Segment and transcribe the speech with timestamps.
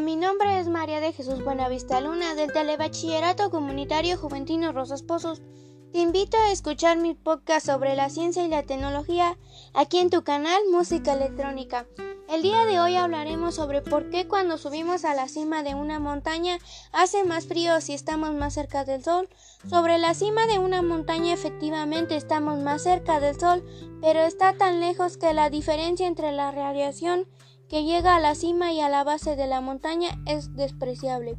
[0.00, 5.42] Mi nombre es María de Jesús Buenavista Luna del Telebachillerato Comunitario Juventino Rosas Pozos.
[5.92, 9.36] Te invito a escuchar mi podcast sobre la ciencia y la tecnología
[9.74, 11.86] aquí en tu canal Música Electrónica.
[12.30, 16.00] El día de hoy hablaremos sobre por qué cuando subimos a la cima de una
[16.00, 16.58] montaña
[16.92, 19.28] hace más frío si estamos más cerca del sol.
[19.68, 23.62] Sobre la cima de una montaña efectivamente estamos más cerca del sol,
[24.00, 27.26] pero está tan lejos que la diferencia entre la radiación
[27.70, 31.38] que llega a la cima y a la base de la montaña es despreciable.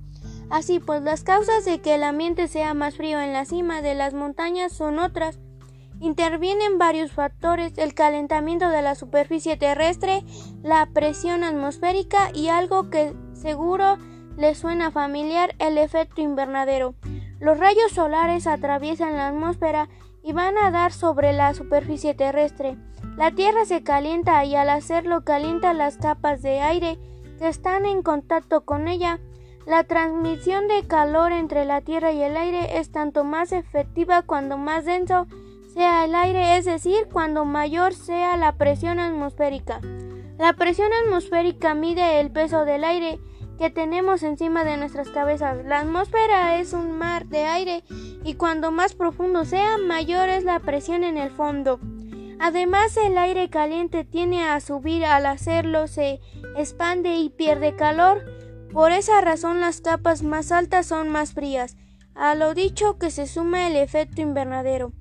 [0.50, 3.96] Así pues, las causas de que el ambiente sea más frío en la cima de
[3.96, 5.40] las montañas son otras.
[6.00, 10.24] Intervienen varios factores, el calentamiento de la superficie terrestre,
[10.64, 13.98] la presión atmosférica y algo que seguro
[14.38, 16.96] le suena familiar, el efecto invernadero.
[17.40, 19.90] Los rayos solares atraviesan la atmósfera
[20.24, 22.78] y van a dar sobre la superficie terrestre.
[23.18, 27.00] La Tierra se calienta y al hacerlo calienta las capas de aire
[27.40, 29.20] que están en contacto con ella.
[29.66, 34.58] La transmisión de calor entre la Tierra y el aire es tanto más efectiva cuando
[34.58, 35.28] más denso
[35.74, 39.80] sea el aire, es decir, cuando mayor sea la presión atmosférica.
[40.38, 43.20] La presión atmosférica mide el peso del aire
[43.62, 45.64] que tenemos encima de nuestras cabezas.
[45.66, 47.84] La atmósfera es un mar de aire
[48.24, 51.80] y cuando más profundo sea, mayor es la presión en el fondo.
[52.40, 56.20] Además, el aire caliente tiene a subir al hacerlo, se
[56.58, 58.26] expande y pierde calor.
[58.74, 61.78] Por esa razón las capas más altas son más frías.
[62.16, 64.92] A lo dicho que se suma el efecto invernadero.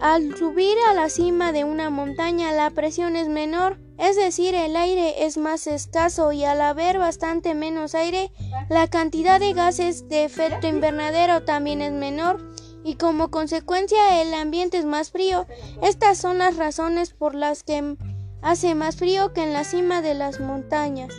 [0.00, 4.76] Al subir a la cima de una montaña la presión es menor, es decir, el
[4.76, 8.30] aire es más escaso y al haber bastante menos aire,
[8.68, 12.40] la cantidad de gases de efecto invernadero también es menor
[12.84, 15.46] y como consecuencia el ambiente es más frío.
[15.82, 17.96] Estas son las razones por las que
[18.40, 21.12] hace más frío que en la cima de las montañas.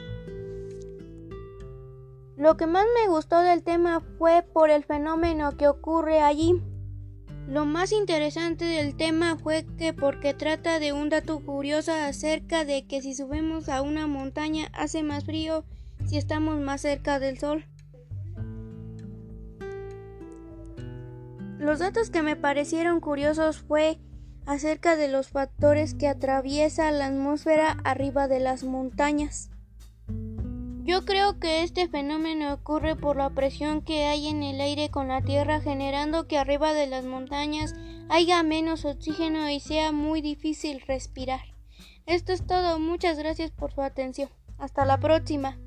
[2.38, 6.62] Lo que más me gustó del tema fue por el fenómeno que ocurre allí.
[7.50, 12.86] Lo más interesante del tema fue que porque trata de un dato curioso acerca de
[12.86, 15.66] que si subimos a una montaña hace más frío
[16.06, 17.66] si estamos más cerca del sol.
[21.58, 23.98] Los datos que me parecieron curiosos fue
[24.46, 29.50] acerca de los factores que atraviesa la atmósfera arriba de las montañas.
[30.84, 35.10] Yo creo que este fenómeno ocurre por la presión que hay en el aire con
[35.10, 37.76] la Tierra generando que arriba de las montañas
[38.10, 41.42] haya menos oxígeno y sea muy difícil respirar.
[42.06, 44.30] Esto es todo, muchas gracias por su atención.
[44.58, 45.58] Hasta la próxima.